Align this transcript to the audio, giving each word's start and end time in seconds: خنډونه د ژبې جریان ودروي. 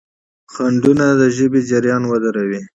خنډونه 0.53 1.05
د 1.19 1.21
ژبې 1.37 1.61
جریان 1.69 2.03
ودروي. 2.07 2.61